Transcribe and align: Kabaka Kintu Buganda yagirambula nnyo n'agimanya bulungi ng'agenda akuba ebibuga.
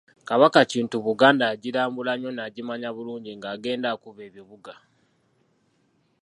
Kabaka 0.29 0.59
Kintu 0.71 0.95
Buganda 1.07 1.43
yagirambula 1.51 2.11
nnyo 2.15 2.31
n'agimanya 2.33 2.89
bulungi 2.95 3.31
ng'agenda 3.37 3.87
akuba 3.93 4.21
ebibuga. 4.29 4.73